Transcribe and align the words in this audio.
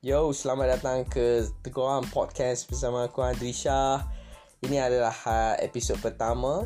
Yo, 0.00 0.32
selamat 0.32 0.80
datang 0.80 1.04
ke 1.04 1.44
Teguran 1.60 2.00
Podcast 2.08 2.64
bersama 2.72 3.04
aku 3.04 3.20
Adrisha. 3.20 4.00
Ini 4.64 4.80
adalah 4.80 5.12
uh, 5.12 5.60
episod 5.60 6.00
pertama 6.00 6.64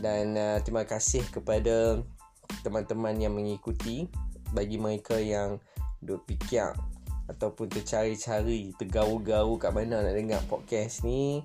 dan 0.00 0.32
uh, 0.32 0.56
terima 0.64 0.88
kasih 0.88 1.20
kepada 1.28 2.00
teman-teman 2.64 3.20
yang 3.20 3.36
mengikuti 3.36 4.08
bagi 4.56 4.80
mereka 4.80 5.20
yang 5.20 5.60
duk 6.00 6.24
fikir 6.24 6.72
ataupun 7.28 7.68
tercari-cari 7.68 8.72
tergaul-gaul 8.80 9.60
kat 9.60 9.68
mana 9.68 10.00
nak 10.00 10.16
dengar 10.16 10.40
podcast 10.48 11.04
ni 11.04 11.44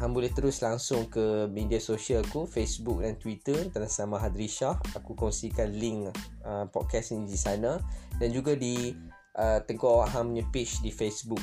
Hang 0.00 0.16
boleh 0.16 0.32
terus 0.32 0.64
langsung 0.64 1.12
ke 1.12 1.44
media 1.52 1.76
sosial 1.76 2.24
aku 2.24 2.48
Facebook 2.48 3.04
dan 3.04 3.20
Twitter 3.20 3.68
atas 3.68 4.00
nama 4.00 4.16
Hadrisha 4.16 4.80
aku 4.96 5.12
kongsikan 5.12 5.76
link 5.76 6.08
uh, 6.40 6.64
podcast 6.72 7.12
ni 7.12 7.28
di 7.28 7.36
sana 7.36 7.76
dan 8.16 8.32
juga 8.32 8.56
di 8.56 8.96
uh, 9.38 9.58
Tengku 9.64 9.86
Awak 9.86 10.14
punya 10.14 10.44
page 10.50 10.80
di 10.82 10.90
Facebook. 10.90 11.42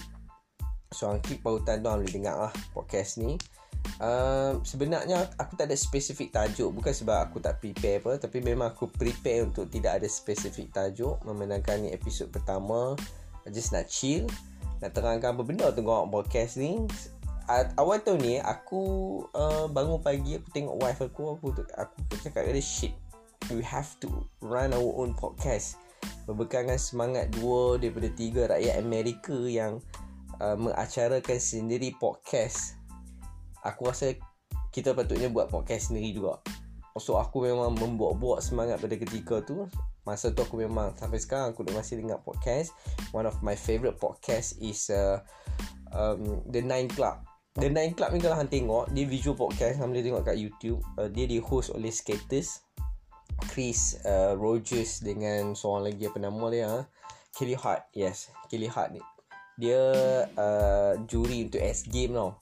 So 0.91 1.07
hang 1.07 1.23
klik 1.23 1.39
pautan 1.39 1.79
tu 1.79 1.87
hang 1.87 2.03
boleh 2.03 2.11
dengar 2.11 2.35
lah 2.35 2.53
podcast 2.75 3.15
ni. 3.15 3.39
Uh, 3.97 4.61
sebenarnya 4.61 5.25
aku 5.39 5.55
tak 5.55 5.71
ada 5.71 5.77
spesifik 5.79 6.35
tajuk. 6.35 6.69
Bukan 6.75 6.91
sebab 6.91 7.31
aku 7.31 7.39
tak 7.39 7.63
prepare 7.63 8.03
apa 8.03 8.19
tapi 8.19 8.43
memang 8.43 8.75
aku 8.75 8.91
prepare 8.91 9.47
untuk 9.47 9.71
tidak 9.71 10.03
ada 10.03 10.07
spesifik 10.11 10.67
tajuk. 10.75 11.15
Memandangkan 11.23 11.87
ni 11.87 11.89
episod 11.95 12.27
pertama. 12.27 12.99
Just 13.49 13.71
nak 13.71 13.87
chill 13.87 14.27
nak 14.81 14.97
terangkan 14.97 15.37
apa 15.37 15.41
benda 15.45 15.69
tengok 15.69 16.09
podcast 16.09 16.57
ni. 16.57 16.81
Awal 17.51 18.01
tahun 18.01 18.19
ni 18.21 18.35
aku 18.41 18.81
uh, 19.35 19.67
bangun 19.69 19.99
pagi 20.01 20.39
aku 20.39 20.49
tengok 20.55 20.75
wife 20.81 21.01
aku 21.03 21.35
aku 21.37 21.45
aku, 21.77 21.97
aku 22.01 22.13
cakap 22.21 22.49
dia 22.49 22.63
shit. 22.63 22.93
We 23.49 23.65
have 23.65 23.89
to 24.05 24.09
run 24.39 24.71
our 24.71 24.91
own 25.01 25.17
podcast 25.17 25.80
berbekalkan 26.29 26.77
semangat 26.77 27.33
dua 27.35 27.75
daripada 27.81 28.09
tiga 28.13 28.41
rakyat 28.51 28.79
Amerika 28.79 29.35
yang 29.47 29.83
uh, 30.39 30.57
mengacarakan 30.57 31.39
sendiri 31.41 31.93
podcast. 31.97 32.77
Aku 33.61 33.89
rasa 33.89 34.17
kita 34.71 34.95
patutnya 34.95 35.27
buat 35.27 35.51
podcast 35.51 35.91
sendiri 35.91 36.15
juga. 36.15 36.41
So 36.99 37.15
aku 37.15 37.47
memang 37.47 37.79
membuat-buat 37.79 38.43
semangat 38.43 38.83
pada 38.83 38.95
ketika 38.99 39.39
tu. 39.43 39.67
Masa 40.03 40.33
tu 40.33 40.43
aku 40.43 40.59
memang 40.59 40.91
sampai 40.97 41.21
sekarang 41.21 41.55
aku 41.55 41.63
masih 41.71 42.03
dengar 42.03 42.19
podcast. 42.25 42.75
One 43.15 43.29
of 43.29 43.39
my 43.39 43.55
favourite 43.55 43.95
podcast 43.95 44.59
is 44.59 44.91
uh, 44.91 45.23
um, 45.95 46.43
The 46.49 46.59
Nine 46.59 46.91
Club. 46.91 47.23
The 47.55 47.67
Nine 47.67 47.95
Club 47.95 48.15
ni 48.15 48.23
kalau 48.23 48.39
hang 48.39 48.47
tengok 48.47 48.91
Dia 48.95 49.05
visual 49.07 49.35
podcast. 49.35 49.79
Hang 49.79 49.91
boleh 49.91 50.03
tengok 50.03 50.23
kat 50.23 50.35
YouTube. 50.39 50.79
Uh, 50.99 51.07
Dia 51.11 51.27
di 51.27 51.39
host 51.39 51.71
oleh 51.71 51.91
skaters 51.91 52.63
Chris 53.49 53.97
uh, 54.05 54.37
Rogers 54.37 55.01
Dengan 55.01 55.57
seorang 55.57 55.91
lagi 55.91 56.07
Apa 56.07 56.19
nama 56.21 56.45
dia 56.53 56.65
uh? 56.69 56.85
Kelly 57.31 57.55
Hart. 57.55 57.87
Yes 57.95 58.27
Kelly 58.51 58.67
Hart 58.67 58.91
ni. 58.91 59.01
Dia 59.55 59.79
uh, 60.35 60.99
Juri 61.07 61.47
untuk 61.47 61.63
S 61.63 61.87
Game 61.87 62.11
tau. 62.11 62.35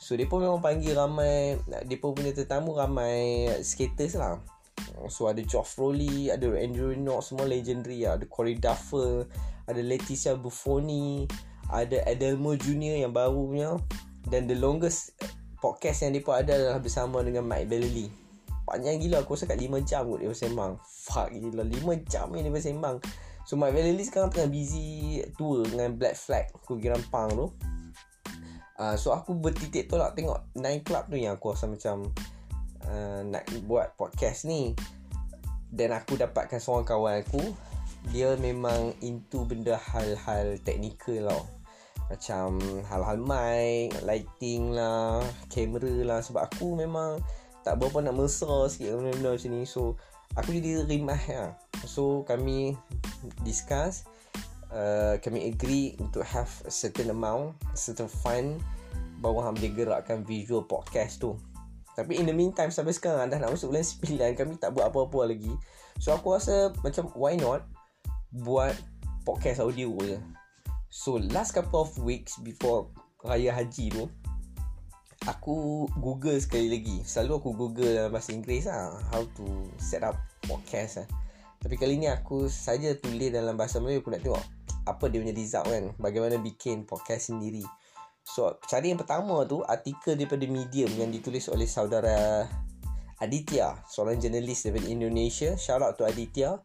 So 0.00 0.16
dia 0.16 0.24
pun 0.24 0.40
memang 0.40 0.64
panggil 0.64 0.96
ramai 0.96 1.60
Dia 1.84 1.98
pun 2.00 2.16
punya 2.16 2.32
tetamu 2.32 2.72
ramai 2.72 3.48
Skaters 3.60 4.16
lah. 4.16 4.40
So 5.12 5.28
ada 5.28 5.44
Geoff 5.44 5.76
Rowley 5.76 6.32
Ada 6.32 6.48
Andrew 6.58 6.90
Reynolds 6.90 7.30
Semua 7.30 7.44
legendary 7.44 8.08
lah. 8.08 8.16
Ada 8.16 8.26
Corey 8.26 8.56
Duffer 8.56 9.28
Ada 9.68 9.80
Leticia 9.84 10.32
Buffoni 10.32 11.28
Ada 11.68 12.08
Adelmo 12.08 12.56
Jr. 12.56 13.04
yang 13.04 13.12
baru 13.12 13.40
punya. 13.52 13.70
Dan 14.26 14.48
the 14.48 14.56
longest 14.56 15.12
podcast 15.62 16.02
yang 16.02 16.16
dia 16.16 16.22
pun 16.26 16.34
ada 16.34 16.58
adalah 16.58 16.82
bersama 16.82 17.22
dengan 17.22 17.46
Mike 17.46 17.70
Bellely 17.70 18.21
Panjang 18.72 19.04
gila 19.04 19.20
aku 19.20 19.36
rasa 19.36 19.44
kat 19.44 19.60
5 19.60 19.84
jam 19.84 20.08
kot 20.08 20.24
dia 20.24 20.32
bersembang. 20.32 20.80
Fuck 20.80 21.28
gila. 21.28 21.60
5 21.60 22.08
jam 22.08 22.32
ni 22.32 22.40
dia 22.40 22.48
bersembang. 22.48 22.96
So 23.44 23.60
Mike 23.60 23.76
Bellely 23.76 24.00
sekarang 24.00 24.32
tengah 24.32 24.48
busy 24.48 25.20
tour 25.36 25.68
dengan 25.68 25.92
Black 26.00 26.16
Flag 26.16 26.48
Kugi 26.64 26.88
Rampang 26.88 27.28
tu. 27.36 27.46
Uh, 28.80 28.96
So 28.96 29.12
aku 29.12 29.36
bertitik 29.36 29.92
tolak 29.92 30.16
tengok 30.16 30.40
Nine 30.56 30.80
Club 30.80 31.04
tu 31.12 31.20
yang 31.20 31.36
aku 31.36 31.52
rasa 31.52 31.68
macam 31.68 32.08
uh, 32.88 33.20
Nak 33.28 33.44
buat 33.68 33.92
podcast 34.00 34.48
ni. 34.48 34.72
Dan 35.68 35.92
aku 35.92 36.16
dapatkan 36.16 36.56
seorang 36.56 36.88
kawan 36.88 37.20
aku 37.20 37.44
Dia 38.08 38.32
memang 38.40 38.96
into 39.04 39.44
benda 39.44 39.76
hal-hal 39.76 40.56
teknikal 40.64 41.28
tau. 41.28 41.44
Macam 42.08 42.56
hal-hal 42.88 43.20
mic, 43.20 43.92
lighting 44.00 44.72
lah, 44.72 45.20
kamera 45.52 45.92
lah. 46.08 46.20
Sebab 46.24 46.40
aku 46.40 46.72
memang 46.72 47.20
tak 47.62 47.78
berapa 47.78 48.02
nak 48.02 48.14
mesra 48.18 48.66
sikit 48.66 48.98
benda-benda 48.98 49.34
macam 49.34 49.50
ni. 49.54 49.62
So 49.66 49.96
aku 50.34 50.58
jadi 50.58 50.86
rimah 50.86 51.22
lah. 51.30 51.50
So 51.86 52.22
kami 52.26 52.78
discuss 53.46 54.06
uh, 54.70 55.18
kami 55.22 55.50
agree 55.50 55.94
untuk 56.02 56.26
have 56.26 56.50
a 56.66 56.72
certain 56.72 57.10
amount, 57.10 57.54
certain 57.74 58.10
fund 58.10 58.58
baru 59.22 59.38
hang 59.46 59.54
boleh 59.54 59.72
gerakkan 59.72 60.26
visual 60.26 60.66
podcast 60.66 61.22
tu. 61.22 61.38
Tapi 61.94 62.18
in 62.18 62.26
the 62.26 62.34
meantime 62.34 62.72
sampai 62.74 62.96
sekarang 62.96 63.30
dah 63.30 63.38
nak 63.38 63.54
masuk 63.54 63.70
bulan 63.70 63.86
9 63.86 64.40
kami 64.40 64.54
tak 64.58 64.74
buat 64.74 64.90
apa-apa 64.90 65.30
lagi. 65.30 65.54
So 66.02 66.10
aku 66.10 66.34
rasa 66.34 66.74
macam 66.82 67.12
why 67.14 67.38
not 67.38 67.62
buat 68.32 68.74
podcast 69.22 69.62
audio 69.62 69.94
je. 70.02 70.18
So 70.90 71.22
last 71.30 71.54
couple 71.54 71.86
of 71.86 71.92
weeks 72.00 72.40
before 72.42 72.90
Raya 73.22 73.54
Haji 73.54 73.94
tu 73.94 74.04
Aku 75.30 75.86
google 76.02 76.34
sekali 76.42 76.66
lagi. 76.66 76.98
Selalu 77.06 77.38
aku 77.38 77.50
google 77.54 77.86
dalam 77.86 78.10
bahasa 78.10 78.34
Inggeris 78.34 78.66
lah 78.66 78.98
How 79.14 79.22
to 79.38 79.70
set 79.78 80.02
up 80.02 80.18
podcast 80.42 80.98
lah. 80.98 81.08
Tapi 81.62 81.78
kali 81.78 81.94
ni 81.94 82.10
aku 82.10 82.50
saja 82.50 82.90
tulis 82.98 83.30
dalam 83.30 83.54
bahasa 83.54 83.78
Melayu 83.78 84.02
Aku 84.02 84.10
nak 84.10 84.26
tengok 84.26 84.42
apa 84.82 85.04
dia 85.06 85.22
punya 85.22 85.30
result 85.30 85.70
kan. 85.70 85.84
Bagaimana 86.02 86.42
bikin 86.42 86.82
podcast 86.90 87.30
sendiri. 87.30 87.62
So 88.26 88.58
cari 88.66 88.90
yang 88.90 88.98
pertama 88.98 89.46
tu 89.46 89.62
Artikel 89.62 90.18
daripada 90.18 90.42
Medium 90.50 90.90
yang 90.98 91.14
ditulis 91.14 91.46
oleh 91.50 91.66
saudara 91.70 92.46
Aditya 93.22 93.78
Seorang 93.86 94.18
jurnalis 94.18 94.66
daripada 94.66 94.90
Indonesia. 94.90 95.54
Shout 95.54 95.86
out 95.86 95.94
to 95.94 96.02
Aditya. 96.02 96.58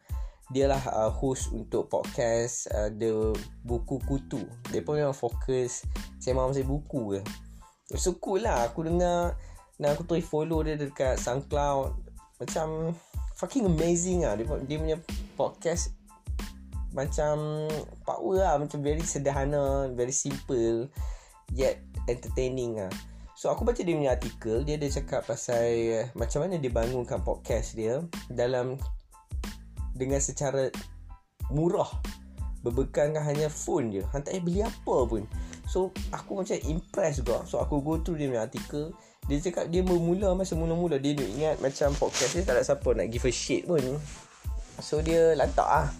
Dia 0.49 0.65
lah 0.65 0.81
uh, 0.89 1.13
host 1.13 1.53
untuk 1.53 1.93
podcast 1.93 2.73
uh, 2.73 2.89
The 2.89 3.37
Buku 3.61 4.01
Kutu. 4.01 4.41
Dia 4.73 4.81
pun 4.81 4.97
memang 4.97 5.13
fokus 5.13 5.85
Sembang 6.17 6.49
pasal 6.49 6.65
buku 6.65 7.21
je 7.21 7.46
So 7.95 8.19
cool 8.19 8.43
lah 8.43 8.67
Aku 8.67 8.83
dengar 8.83 9.39
Dan 9.79 9.95
aku 9.95 10.03
try 10.03 10.19
follow 10.19 10.59
dia 10.59 10.75
dekat 10.75 11.15
SoundCloud. 11.23 11.95
Macam 12.43 12.91
Fucking 13.39 13.69
amazing 13.69 14.27
lah 14.27 14.35
Dia, 14.35 14.43
dia 14.67 14.77
punya 14.81 14.97
podcast 15.39 15.95
Macam 16.91 17.67
Power 18.03 18.35
lah. 18.43 18.53
Macam 18.59 18.83
very 18.83 19.05
sederhana 19.07 19.87
Very 19.95 20.11
simple 20.11 20.91
Yet 21.55 21.79
entertaining 22.11 22.75
lah 22.75 22.91
So 23.37 23.53
aku 23.53 23.61
baca 23.61 23.77
dia 23.85 23.93
punya 23.93 24.17
artikel. 24.17 24.65
Dia 24.65 24.81
ada 24.81 24.89
cakap 24.89 25.29
pasal 25.29 26.09
Macam 26.17 26.41
mana 26.41 26.57
dia 26.57 26.73
bangunkan 26.73 27.21
podcast 27.21 27.77
dia 27.77 28.01
Dalam 28.33 28.81
dengan 29.93 30.17
secara 30.17 30.73
murah. 31.53 31.89
Berbekalkan 32.65 33.21
hanya 33.21 33.45
phone 33.49 33.93
je. 33.93 34.01
Hang 34.09 34.25
tak 34.25 34.41
payah 34.41 34.43
beli 34.43 34.61
apa 34.65 34.95
pun 35.05 35.23
so 35.67 35.91
aku 36.15 36.41
macam 36.41 36.55
impress 36.65 37.19
juga. 37.21 37.43
So 37.43 37.59
aku 37.59 37.83
go 37.83 37.99
through 37.99 38.17
dia 38.17 38.31
punya 38.31 38.47
artikel. 38.47 38.95
Dia 39.27 39.43
cakap 39.43 39.67
dia 39.67 39.83
bermula 39.83 40.31
masa 40.33 40.55
mula-mula. 40.55 40.95
Dia 40.97 41.11
ingat 41.13 41.59
macam 41.59 41.91
podcast 41.99 42.33
dia 42.39 42.47
tak 42.47 42.55
ada 42.55 42.63
siapa 42.63 42.89
nak 42.95 43.11
give 43.11 43.27
a 43.27 43.31
shit 43.31 43.67
pun. 43.67 43.83
So 44.79 45.03
dia 45.03 45.35
lantak 45.35 45.67
ah. 45.67 45.91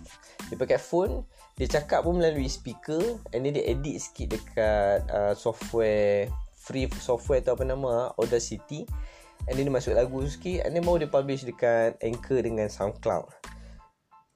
Dia 0.48 0.56
pakai 0.56 0.80
phone. 0.80 1.28
Dia 1.60 1.68
cakap 1.68 2.08
pun 2.08 2.24
melalui 2.24 2.48
speaker. 2.48 3.20
And 3.36 3.44
then 3.44 3.60
dia 3.60 3.68
edit 3.68 4.00
sikit 4.00 4.40
dekat 4.40 5.04
uh, 5.12 5.34
software 5.36 6.32
free 6.56 6.88
software 7.00 7.44
tu 7.44 7.52
apa 7.52 7.68
nama 7.68 8.16
Audacity. 8.16 8.88
And 9.52 9.60
then 9.60 9.68
dia 9.68 9.76
masuk 9.76 9.92
lagu 9.92 10.24
sikit. 10.24 10.64
And 10.64 10.72
then 10.72 10.88
baru 10.88 11.04
dia 11.04 11.12
publish 11.12 11.44
dekat 11.44 12.00
Anchor 12.00 12.40
dengan 12.40 12.72
SoundCloud. 12.72 13.28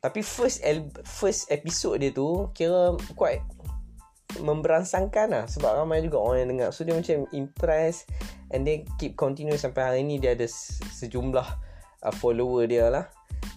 Tapi 0.02 0.20
first 0.26 0.66
el- 0.66 0.92
first 1.06 1.48
episode 1.54 2.02
dia 2.02 2.12
tu 2.12 2.50
kira 2.58 2.98
quite 3.14 3.46
memberansangkan 4.40 5.28
lah 5.34 5.46
sebab 5.50 5.84
ramai 5.84 6.00
juga 6.00 6.22
orang 6.22 6.38
yang 6.46 6.50
dengar. 6.56 6.70
So 6.72 6.88
dia 6.88 6.96
macam 6.96 7.28
impress 7.36 8.08
and 8.56 8.64
then 8.64 8.88
keep 8.96 9.20
continue 9.20 9.60
sampai 9.60 9.82
hari 9.84 10.02
ni 10.08 10.22
dia 10.22 10.38
ada 10.38 10.48
sejumlah 10.48 11.48
uh, 12.06 12.14
follower 12.22 12.64
dia 12.70 12.88
lah. 12.88 13.06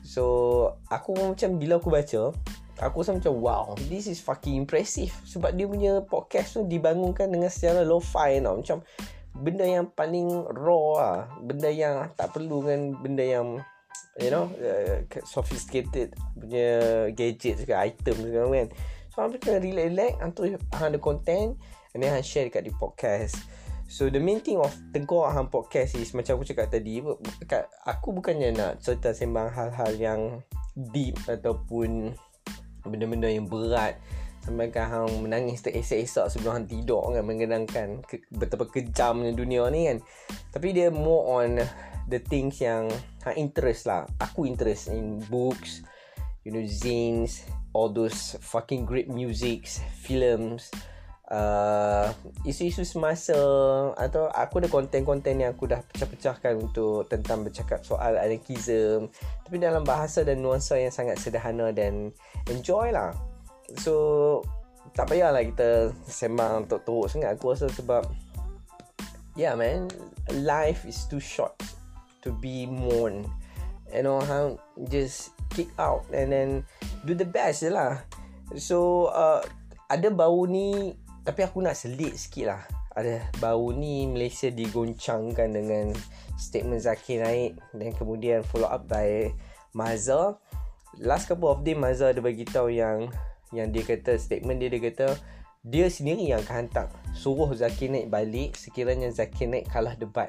So 0.03 0.25
aku 0.91 1.15
macam 1.15 1.61
bila 1.61 1.79
aku 1.79 1.93
baca 1.93 2.35
aku 2.83 3.07
rasa 3.07 3.15
macam 3.15 3.39
wow 3.39 3.79
this 3.87 4.11
is 4.11 4.19
fucking 4.19 4.59
impressive 4.59 5.15
sebab 5.23 5.55
dia 5.55 5.71
punya 5.71 6.03
podcast 6.03 6.59
tu 6.59 6.67
dibangunkan 6.67 7.31
dengan 7.31 7.53
secara 7.53 7.87
lo-fi 7.87 8.43
tau. 8.43 8.59
Macam 8.59 8.79
benda 9.35 9.63
yang 9.63 9.87
paling 9.95 10.31
raw 10.51 10.87
lah. 10.99 11.19
Benda 11.43 11.71
yang 11.71 12.11
tak 12.19 12.35
perlu 12.35 12.67
kan 12.67 12.95
benda 12.99 13.23
yang 13.23 13.63
you 14.19 14.31
know 14.31 14.47
uh, 14.63 15.03
sophisticated 15.27 16.15
punya 16.39 17.11
gadget 17.11 17.67
ke 17.67 17.75
item 17.75 18.15
segala 18.23 18.47
kan 18.63 18.69
so 19.15 19.23
hampir 19.23 19.39
kena 19.39 19.63
relax 19.63 19.87
relax 19.95 20.13
hantar 20.19 20.45
hang 20.75 20.91
ada 20.91 20.99
content 20.99 21.55
and 21.95 22.03
then 22.03 22.11
hang 22.11 22.27
share 22.27 22.51
dekat 22.51 22.67
di 22.67 22.75
podcast. 22.75 23.39
So 23.87 24.11
the 24.11 24.19
main 24.19 24.43
thing 24.43 24.59
of 24.59 24.75
tengok 24.91 25.31
hang 25.31 25.47
podcast 25.55 25.95
is 25.95 26.11
macam 26.19 26.43
aku 26.43 26.51
cakap 26.51 26.67
tadi 26.75 26.99
aku 27.87 28.09
bukannya 28.11 28.51
nak 28.51 28.83
cerita 28.83 29.15
sembang 29.15 29.55
hal-hal 29.55 29.93
yang 29.95 30.21
deep 30.91 31.15
ataupun 31.31 32.11
benda-benda 32.83 33.31
yang 33.31 33.47
berat. 33.47 33.95
Sampai 34.43 34.69
kan 34.75 34.91
hang 34.91 35.25
menangis 35.25 35.63
teresak-esak 35.65 36.29
sebelum 36.29 36.61
hang 36.61 36.69
tidur 36.69 37.01
kan 37.09 37.25
Mengenangkan 37.25 37.89
ke, 38.05 38.29
betapa 38.29 38.69
kejamnya 38.69 39.33
dunia 39.33 39.71
ni 39.71 39.89
kan. 39.89 40.03
Tapi 40.51 40.75
dia 40.75 40.91
more 40.91 41.41
on 41.41 41.63
the 42.11 42.19
things 42.19 42.61
yang 42.61 42.91
hang 43.23 43.39
interest 43.39 43.87
lah. 43.87 44.05
Aku 44.21 44.45
interest 44.45 44.91
in 44.93 45.23
books 45.31 45.87
You 46.45 46.53
know, 46.53 46.65
zines 46.69 47.41
All 47.75 47.91
those 47.91 48.39
fucking 48.39 48.87
great 48.87 49.11
musics 49.11 49.83
Films 50.07 50.71
uh, 51.31 52.13
isu-isu 52.45 52.85
semasa 52.85 53.37
atau 53.97 54.29
aku 54.31 54.61
ada 54.61 54.69
konten-konten 54.69 55.41
yang 55.41 55.57
aku 55.57 55.67
dah 55.67 55.81
pecah-pecahkan 55.81 56.55
untuk 56.61 57.09
tentang 57.09 57.45
bercakap 57.45 57.81
soal 57.83 58.17
anarchism 58.21 59.09
tapi 59.45 59.57
dalam 59.61 59.83
bahasa 59.83 60.23
dan 60.23 60.41
nuansa 60.41 60.77
yang 60.77 60.93
sangat 60.93 61.17
sederhana 61.21 61.73
dan 61.73 62.13
enjoy 62.51 62.93
lah. 62.93 63.15
So 63.81 64.45
tak 64.93 65.11
payahlah 65.11 65.43
kita 65.49 65.91
sembang 66.05 66.69
untuk 66.69 66.85
teruk 66.85 67.09
sangat 67.09 67.35
aku 67.35 67.57
rasa 67.57 67.67
sebab 67.73 68.05
yeah 69.35 69.57
man 69.57 69.91
life 70.45 70.85
is 70.85 71.09
too 71.11 71.19
short 71.19 71.57
to 72.21 72.31
be 72.39 72.69
mourn 72.69 73.27
you 73.91 74.05
know 74.05 74.21
how 74.23 74.55
just 74.93 75.35
kick 75.55 75.71
out 75.79 76.03
and 76.11 76.35
then 76.35 76.49
do 77.07 77.15
the 77.15 77.27
best 77.27 77.63
je 77.63 77.71
lah. 77.71 78.03
So 78.59 79.09
uh, 79.15 79.41
ada 79.89 80.11
bau 80.11 80.45
ni 80.45 80.99
tapi 81.25 81.41
aku 81.47 81.65
nak 81.65 81.79
selit 81.79 82.19
sikit 82.19 82.53
lah. 82.53 82.63
Ada 82.95 83.27
baru 83.43 83.75
ni 83.75 84.07
Malaysia 84.07 84.47
digoncangkan 84.55 85.51
dengan 85.51 85.91
Statement 86.39 86.79
Zakir 86.79 87.27
naik 87.27 87.59
Dan 87.75 87.91
kemudian 87.91 88.47
follow 88.47 88.71
up 88.71 88.87
by 88.87 89.35
Mazhar 89.75 90.39
Last 91.03 91.27
couple 91.27 91.51
of 91.51 91.67
day 91.67 91.75
Mazhar 91.75 92.15
ada 92.15 92.23
bagi 92.23 92.47
tahu 92.47 92.71
yang 92.71 93.11
Yang 93.51 93.69
dia 93.75 93.83
kata 93.83 94.13
Statement 94.15 94.63
dia 94.63 94.71
dia 94.71 94.79
kata 94.79 95.07
Dia 95.67 95.91
sendiri 95.91 96.31
yang 96.31 96.45
akan 96.47 96.69
hantar. 96.69 96.87
Suruh 97.17 97.51
Zakir 97.57 97.89
naik 97.91 98.13
balik. 98.13 98.53
Sekiranya 98.55 99.09
Zakir 99.09 99.49
naik 99.49 99.65
kalah 99.73 99.97
debat. 99.97 100.29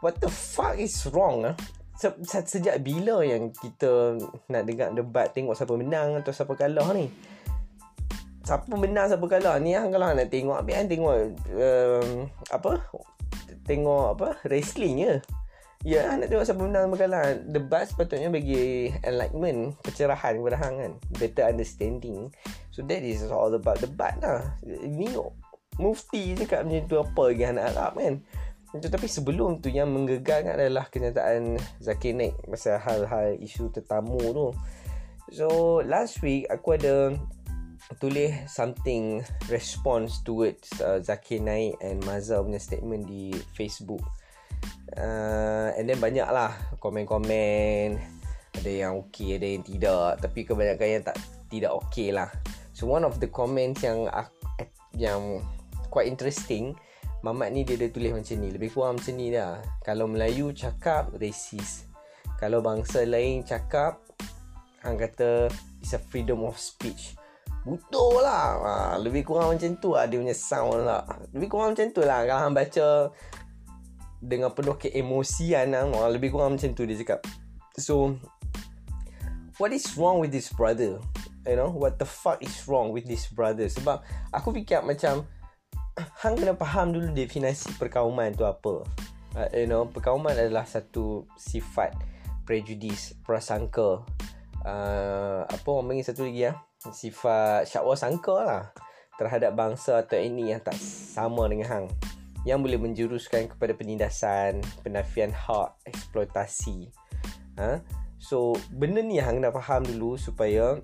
What 0.00 0.24
the 0.24 0.32
fuck 0.32 0.80
is 0.80 0.98
wrong 1.12 1.46
ah? 1.46 1.54
Se- 2.02 2.50
sejak 2.50 2.82
bila 2.82 3.22
yang 3.22 3.54
kita 3.54 4.18
nak 4.50 4.66
dengar 4.66 4.90
debat 4.90 5.30
tengok 5.30 5.54
siapa 5.54 5.78
menang 5.78 6.18
atau 6.18 6.34
siapa 6.34 6.58
kalah 6.58 6.90
ni? 6.90 7.06
Siapa 8.42 8.74
menang 8.74 9.06
siapa 9.06 9.22
kalah 9.30 9.62
ni 9.62 9.78
hang 9.78 9.94
kalau 9.94 10.10
nak 10.10 10.26
tengok 10.26 10.58
apa 10.58 10.70
hang 10.74 10.90
tengok 10.90 11.14
um, 11.54 12.26
apa? 12.50 12.72
Tengok 13.62 14.18
apa? 14.18 14.28
Wrestling 14.50 15.22
ya 15.86 16.02
hang 16.10 16.26
nak 16.26 16.28
tengok 16.34 16.42
siapa 16.42 16.58
menang 16.66 16.90
siapa 16.90 16.96
kalah. 17.06 17.24
Debat 17.38 17.86
sepatutnya 17.86 18.34
bagi 18.34 18.90
enlightenment 19.06 19.78
pencerahan 19.86 20.42
kepada 20.42 20.58
hang 20.58 20.74
kan. 20.82 20.92
Better 21.22 21.44
understanding. 21.54 22.34
So 22.74 22.82
that 22.82 23.06
is 23.06 23.22
all 23.30 23.54
about 23.54 23.78
debat 23.78 24.18
lah. 24.18 24.58
Ni 24.66 25.06
mufti 25.80 26.36
cakap 26.36 26.68
macam 26.68 26.84
tu 26.84 26.96
apa 27.00 27.22
lagi 27.32 27.44
nak 27.48 27.66
harap 27.72 27.92
kan 27.96 28.14
tetapi 28.72 29.04
sebelum 29.04 29.60
tu 29.60 29.68
yang 29.68 29.92
menggegarkan 29.92 30.56
adalah 30.56 30.88
kenyataan 30.88 31.60
Zakir 31.76 32.16
Naik 32.16 32.40
pasal 32.48 32.80
hal-hal 32.80 33.36
isu 33.36 33.68
tetamu 33.68 34.20
tu. 34.32 34.48
So 35.28 35.80
last 35.84 36.24
week 36.24 36.48
aku 36.48 36.80
ada 36.80 37.12
tulis 38.00 38.32
something 38.48 39.20
response 39.52 40.24
towards 40.24 40.72
uh, 40.80 41.04
Zakir 41.04 41.44
Naik 41.44 41.76
and 41.84 42.00
Mazhar 42.08 42.40
punya 42.40 42.56
statement 42.56 43.04
di 43.04 43.36
Facebook. 43.52 44.00
Uh, 44.96 45.76
and 45.76 45.84
then 45.84 46.00
banyak 46.00 46.24
lah 46.24 46.56
komen-komen. 46.80 48.00
Ada 48.56 48.70
yang 48.88 49.04
okay 49.04 49.36
ada 49.36 49.48
yang 49.52 49.64
tidak. 49.68 50.16
Tapi 50.24 50.48
kebanyakan 50.48 50.88
yang 50.88 51.04
tak 51.04 51.16
tidak 51.52 51.72
okay 51.76 52.08
lah. 52.08 52.32
So 52.72 52.88
one 52.88 53.04
of 53.04 53.20
the 53.20 53.28
comments 53.28 53.84
yang 53.84 54.08
yang 54.96 55.44
quite 55.92 56.08
interesting 56.08 56.72
Mamat 57.22 57.54
ni 57.54 57.62
dia 57.62 57.78
ada 57.78 57.86
tulis 57.86 58.10
macam 58.10 58.34
ni. 58.42 58.50
Lebih 58.50 58.74
kurang 58.74 58.98
macam 58.98 59.14
ni 59.14 59.30
dah 59.30 59.62
Kalau 59.86 60.10
Melayu 60.10 60.50
cakap 60.50 61.14
Racist. 61.14 61.86
Kalau 62.34 62.58
bangsa 62.58 63.06
lain 63.06 63.46
cakap 63.46 64.02
Hang 64.82 64.98
kata 64.98 65.46
It's 65.78 65.94
a 65.94 66.02
freedom 66.02 66.42
of 66.42 66.58
speech. 66.58 67.14
Butuh 67.62 68.18
lah. 68.18 68.46
Ha, 68.58 68.74
Lebih 68.98 69.22
kurang 69.22 69.54
macam 69.54 69.70
tu 69.78 69.94
lah 69.94 70.10
Dia 70.10 70.18
punya 70.18 70.34
sound 70.34 70.82
lah. 70.82 71.06
Lebih 71.30 71.46
kurang 71.46 71.78
macam 71.78 71.86
tu 71.94 72.02
lah. 72.02 72.26
Kalau 72.26 72.40
hang 72.42 72.54
baca 72.58 72.86
Dengan 74.18 74.50
penuh 74.50 74.74
keemosian 74.74 75.78
lah 75.78 75.86
ha, 75.86 76.10
Lebih 76.10 76.34
kurang 76.34 76.58
macam 76.58 76.74
tu 76.74 76.82
dia 76.82 76.98
cakap. 76.98 77.22
So 77.78 78.18
What 79.62 79.70
is 79.70 79.86
wrong 79.94 80.18
with 80.18 80.34
this 80.34 80.50
brother? 80.50 80.98
You 81.46 81.54
know 81.54 81.70
What 81.70 82.02
the 82.02 82.08
fuck 82.10 82.42
is 82.42 82.66
wrong 82.66 82.90
with 82.90 83.06
this 83.06 83.30
brother? 83.30 83.70
Sebab 83.70 84.02
Aku 84.34 84.50
fikir 84.50 84.82
macam 84.82 85.22
Hang 85.96 86.40
kena 86.40 86.56
faham 86.56 86.96
dulu 86.96 87.12
Definisi 87.12 87.68
perkauman 87.76 88.32
tu 88.32 88.48
apa 88.48 88.84
uh, 89.36 89.48
You 89.52 89.68
know 89.68 89.84
Perkauman 89.88 90.32
adalah 90.32 90.64
satu 90.64 91.28
Sifat 91.36 91.92
Prejudis 92.48 93.16
Prasangka 93.20 94.04
uh, 94.64 95.40
Apa 95.44 95.66
orang 95.68 95.92
panggil 95.92 96.06
satu 96.08 96.24
lagi 96.24 96.48
ya? 96.48 96.54
sifat 96.90 97.70
syakwa 97.70 97.94
sangka 97.94 98.36
lah 98.42 98.64
terhadap 99.14 99.54
bangsa 99.54 100.02
atau 100.02 100.18
ini 100.18 100.50
yang 100.50 100.58
tak 100.58 100.74
sama 100.74 101.46
dengan 101.46 101.68
hang 101.70 101.86
yang 102.42 102.58
boleh 102.58 102.74
menjuruskan 102.74 103.46
kepada 103.54 103.70
penindasan, 103.70 104.58
penafian 104.82 105.30
hak, 105.30 105.78
eksploitasi. 105.86 106.90
Ha? 107.54 107.78
So, 108.18 108.58
benda 108.74 108.98
ni 108.98 109.22
hang 109.22 109.38
nak 109.38 109.54
faham 109.54 109.86
dulu 109.86 110.18
supaya 110.18 110.78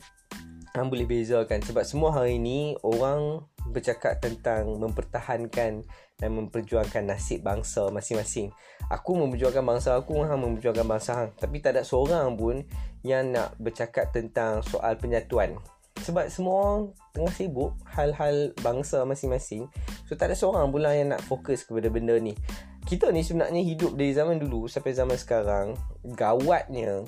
hang 0.75 0.88
boleh 0.88 1.09
bezakan 1.09 1.61
sebab 1.65 1.85
semua 1.85 2.11
hari 2.12 2.37
ini 2.41 2.76
orang 2.85 3.44
bercakap 3.69 4.20
tentang 4.20 4.81
mempertahankan 4.81 5.85
dan 6.19 6.31
memperjuangkan 6.35 7.09
nasib 7.09 7.44
bangsa 7.44 7.93
masing-masing. 7.93 8.50
Aku 8.91 9.15
memperjuangkan 9.15 9.65
bangsa 9.65 9.94
aku, 9.94 10.25
hang 10.25 10.41
memperjuangkan 10.41 10.87
bangsa 10.88 11.11
hang. 11.15 11.31
Tapi 11.37 11.61
tak 11.61 11.79
ada 11.79 11.82
seorang 11.85 12.35
pun 12.35 12.65
yang 13.06 13.31
nak 13.31 13.55
bercakap 13.61 14.11
tentang 14.11 14.65
soal 14.65 14.99
penyatuan 14.99 15.61
sebab 16.03 16.31
semua 16.31 16.55
orang 16.62 16.82
tengah 17.11 17.35
sibuk 17.35 17.70
hal-hal 17.91 18.55
bangsa 18.62 19.03
masing-masing 19.03 19.67
so 20.06 20.15
tak 20.15 20.31
ada 20.31 20.37
seorang 20.38 20.70
pula 20.70 20.94
yang 20.94 21.15
nak 21.15 21.23
fokus 21.26 21.67
kepada 21.67 21.91
benda 21.91 22.15
ni 22.19 22.38
kita 22.87 23.11
ni 23.12 23.20
sebenarnya 23.20 23.61
hidup 23.61 23.99
dari 23.99 24.15
zaman 24.15 24.41
dulu 24.41 24.70
sampai 24.70 24.94
zaman 24.94 25.19
sekarang 25.19 25.75
gawatnya 26.15 27.05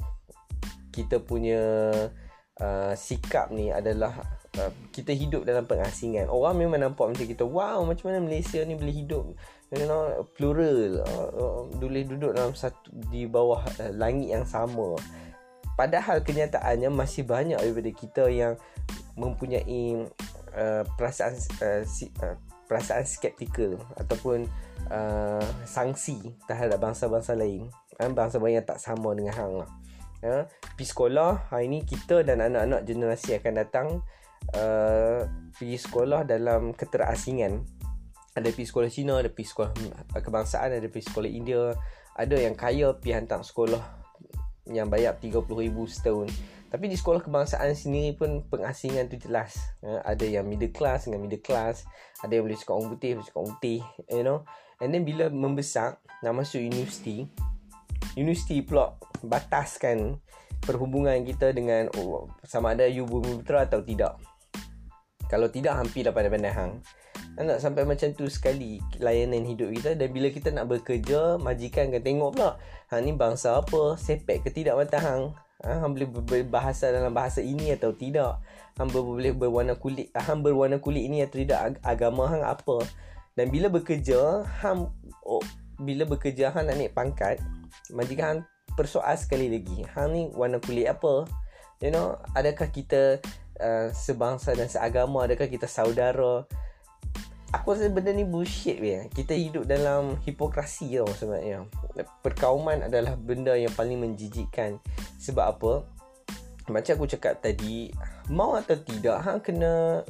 kita 0.91 1.23
punya 1.23 1.63
uh, 2.61 2.93
sikap 2.95 3.51
ni 3.51 3.73
adalah 3.73 4.13
uh, 4.61 4.73
kita 4.93 5.11
hidup 5.17 5.43
dalam 5.49 5.65
pengasingan. 5.67 6.29
Orang 6.29 6.61
memang 6.61 6.81
nampak 6.81 7.11
macam 7.11 7.27
kita 7.27 7.43
wow 7.43 7.83
macam 7.83 8.13
mana 8.13 8.23
Malaysia 8.23 8.61
ni 8.63 8.77
boleh 8.77 8.95
hidup? 8.95 9.25
You 9.71 9.87
know 9.87 10.27
plural 10.35 11.03
uh, 11.03 11.29
uh, 11.31 11.61
boleh 11.79 12.03
duduk 12.07 12.35
dalam 12.37 12.55
satu 12.55 12.91
di 13.11 13.27
bawah 13.27 13.65
uh, 13.81 13.93
langit 13.97 14.31
yang 14.31 14.47
sama. 14.47 14.95
Padahal 15.75 16.21
kenyataannya 16.21 16.93
masih 16.93 17.25
banyak 17.25 17.57
daripada 17.57 17.91
kita 17.97 18.25
yang 18.29 18.53
mempunyai 19.17 20.05
uh, 20.53 20.85
perasaan 20.99 21.35
uh, 21.65 21.83
si, 21.89 22.13
uh, 22.21 22.37
perasaan 22.69 23.09
skeptikal 23.09 23.81
ataupun 23.97 24.45
uh, 24.93 25.47
sangsi 25.65 26.21
terhadap 26.45 26.83
bangsa-bangsa 26.83 27.33
lain. 27.33 27.73
Kan 27.97 28.13
bangsa 28.13 28.37
lain 28.37 28.61
yang 28.61 28.69
tak 28.69 28.83
sama 28.83 29.17
dengan 29.17 29.33
hang 29.33 29.55
lah 29.65 29.71
ya 30.21 30.45
pergi 30.77 30.87
sekolah 30.87 31.53
hari 31.53 31.67
ni 31.73 31.81
kita 31.85 32.21
dan 32.25 32.45
anak-anak 32.45 32.85
generasi 32.85 33.37
akan 33.37 33.53
datang 33.57 33.89
uh, 34.57 35.25
pergi 35.57 35.79
sekolah 35.81 36.25
dalam 36.25 36.73
keterasingan. 36.77 37.61
Ada 38.31 38.55
pergi 38.55 38.69
sekolah 38.69 38.89
Cina 38.89 39.15
ada 39.19 39.29
pergi 39.29 39.49
sekolah 39.51 39.71
kebangsaan 40.23 40.79
ada 40.79 40.87
pergi 40.87 41.07
sekolah 41.11 41.31
India. 41.31 41.75
Ada 42.15 42.37
yang 42.37 42.55
kaya 42.55 42.93
pergi 42.95 43.13
hantar 43.17 43.41
sekolah 43.43 43.83
yang 44.71 44.87
bayar 44.87 45.17
30,000 45.19 45.47
setahun. 45.89 46.29
Tapi 46.71 46.87
di 46.87 46.95
sekolah 46.95 47.27
kebangsaan 47.27 47.75
sendiri 47.75 48.15
pun 48.15 48.47
pengasingan 48.47 49.11
tu 49.11 49.19
jelas. 49.19 49.59
Ya, 49.83 49.99
ada 50.07 50.23
yang 50.23 50.47
middle 50.47 50.71
class 50.71 51.11
dengan 51.11 51.27
middle 51.27 51.43
class 51.43 51.83
ada 52.21 52.37
yang 52.37 52.45
boleh 52.47 52.59
cakap 52.61 52.75
orang 52.77 52.89
putih 52.93 53.11
boleh 53.17 53.27
cakap 53.27 53.41
orang 53.41 53.53
putih 53.59 53.81
you 54.13 54.23
know. 54.25 54.39
And 54.81 54.95
then 54.95 55.03
bila 55.05 55.29
membesar 55.29 55.99
nak 56.23 56.33
masuk 56.37 56.63
universiti 56.63 57.27
universiti 58.17 58.65
pula 58.65 58.97
bataskan 59.23 60.19
perhubungan 60.65 61.17
kita 61.25 61.53
dengan 61.57 61.89
oh, 61.97 62.29
sama 62.45 62.77
ada 62.77 62.85
you 62.85 63.09
bumi 63.09 63.41
putra 63.41 63.65
atau 63.65 63.81
tidak. 63.81 64.17
Kalau 65.31 65.47
tidak 65.47 65.79
hampir 65.79 66.03
dah 66.03 66.13
pandai-pandai 66.13 66.53
hang. 66.53 66.73
Nak 67.39 67.63
sampai 67.63 67.87
macam 67.87 68.11
tu 68.13 68.27
sekali 68.27 68.83
layanan 68.99 69.47
hidup 69.47 69.71
kita 69.73 69.95
dan 69.95 70.11
bila 70.11 70.29
kita 70.29 70.51
nak 70.51 70.67
bekerja 70.69 71.39
majikan 71.39 71.89
akan 71.89 72.03
tengok 72.03 72.31
pula 72.37 72.51
hang 72.91 73.07
ni 73.07 73.15
bangsa 73.15 73.63
apa? 73.63 73.95
Sepek 73.97 74.45
ke 74.45 74.51
tidak 74.51 74.77
mata 74.77 74.99
hang? 74.99 75.33
Ha, 75.63 75.81
hang 75.81 75.93
boleh 75.95 76.09
berbahasa 76.11 76.91
dalam 76.91 77.15
bahasa 77.15 77.41
ini 77.41 77.73
atau 77.73 77.95
tidak? 77.95 78.43
Hang 78.77 78.91
boleh 78.91 79.33
berwarna 79.33 79.79
kulit 79.79 80.11
hang 80.13 80.43
berwarna 80.43 80.83
kulit 80.83 81.07
ini 81.07 81.23
atau 81.23 81.39
tidak? 81.39 81.79
Agama 81.87 82.27
hang 82.29 82.45
apa? 82.45 82.83
Dan 83.39 83.49
bila 83.55 83.71
bekerja 83.71 84.43
hang 84.61 84.91
oh, 85.23 85.45
bila 85.81 86.05
bekerja 86.05 86.51
hang 86.53 86.69
nak 86.69 86.77
naik 86.77 86.93
pangkat 86.93 87.39
majikan 87.93 88.25
hang 88.27 88.41
persoal 88.75 89.15
sekali 89.19 89.51
lagi. 89.51 89.85
Hang 89.93 90.15
ni 90.15 90.23
warna 90.33 90.63
kulit 90.63 90.89
apa? 90.89 91.27
You 91.81 91.93
know 91.93 92.17
adakah 92.37 92.69
kita 92.69 93.21
uh, 93.61 93.89
sebangsa 93.93 94.55
dan 94.57 94.69
seagama? 94.71 95.27
Adakah 95.27 95.49
kita 95.49 95.67
saudara? 95.67 96.45
Aku 97.51 97.75
rasa 97.75 97.91
benda 97.91 98.15
ni 98.15 98.23
bullshit 98.23 98.79
weh. 98.79 99.11
Kita 99.11 99.35
hidup 99.35 99.67
dalam 99.67 100.15
hipokrasi 100.23 101.03
tau 101.03 101.11
sebenarnya. 101.11 101.67
Perkauman 102.23 102.87
adalah 102.87 103.19
benda 103.19 103.59
yang 103.59 103.75
paling 103.75 103.99
menjijikkan. 103.99 104.79
Sebab 105.19 105.59
apa? 105.59 105.73
Macam 106.71 106.95
aku 106.95 107.11
cakap 107.11 107.43
tadi 107.43 107.91
mau 108.31 108.55
atau 108.55 108.79
tidak 108.79 109.27
hang 109.27 109.43
kena 109.43 110.07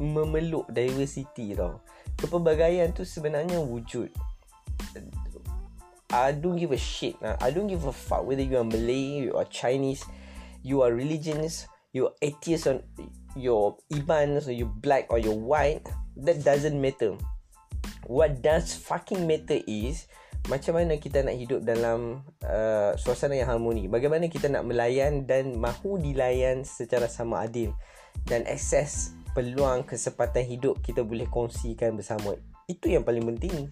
memeluk 0.00 0.64
diversity 0.72 1.52
tau. 1.52 1.84
Kepelbagaian 2.16 2.90
tu 2.96 3.04
sebenarnya 3.04 3.60
wujud 3.60 4.08
I 6.08 6.32
don't 6.32 6.56
give 6.56 6.72
a 6.72 6.80
shit 6.80 7.16
I 7.20 7.52
don't 7.52 7.68
give 7.68 7.84
a 7.84 7.92
fuck 7.92 8.24
whether 8.24 8.42
you 8.42 8.56
are 8.56 8.64
Malay 8.64 9.28
you 9.28 9.36
are 9.36 9.44
Chinese 9.44 10.04
you 10.64 10.80
are 10.80 10.92
religions 10.92 11.68
you 11.92 12.08
are 12.08 12.14
atheist 12.20 12.66
or 12.68 12.80
your 13.38 13.78
iman 13.94 14.42
or 14.42 14.52
you 14.52 14.66
black 14.66 15.06
or 15.08 15.18
you 15.18 15.32
white. 15.32 15.86
That 16.18 16.42
doesn't 16.42 16.76
matter. 16.76 17.14
What 18.10 18.42
does 18.42 18.74
fucking 18.74 19.24
matter 19.24 19.62
is 19.64 20.10
macam 20.48 20.80
mana 20.80 20.96
kita 20.96 21.22
nak 21.22 21.36
hidup 21.36 21.60
dalam 21.62 22.24
uh, 22.42 22.96
suasana 22.96 23.36
yang 23.36 23.52
harmoni. 23.52 23.86
Bagaimana 23.86 24.26
kita 24.32 24.48
nak 24.48 24.64
melayan 24.64 25.28
dan 25.28 25.54
mahu 25.60 26.00
dilayan 26.00 26.64
secara 26.64 27.06
sama 27.06 27.44
adil 27.44 27.74
dan 28.26 28.48
akses 28.48 29.14
peluang 29.36 29.84
kesempatan 29.84 30.42
hidup 30.42 30.80
kita 30.80 31.04
boleh 31.04 31.28
kongsikan 31.28 31.94
bersama. 31.94 32.34
Itu 32.66 32.90
yang 32.90 33.04
paling 33.04 33.24
penting 33.36 33.68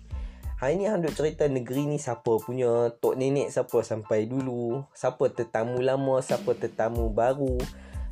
Hari 0.57 0.81
ni 0.81 0.89
hang 0.89 1.05
duk 1.05 1.13
cerita 1.13 1.45
negeri 1.45 1.85
ni 1.85 2.01
siapa 2.01 2.41
punya 2.41 2.89
Tok 2.97 3.21
nenek 3.21 3.53
siapa 3.53 3.85
sampai 3.85 4.25
dulu 4.25 4.81
Siapa 4.97 5.29
tetamu 5.29 5.85
lama 5.85 6.25
Siapa 6.25 6.57
tetamu 6.57 7.13
baru 7.13 7.61